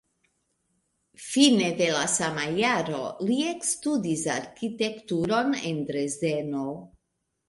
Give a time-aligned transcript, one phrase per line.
[1.25, 6.65] Fine de la sama jaro li ekstudis arkitekturon en Dresdeno.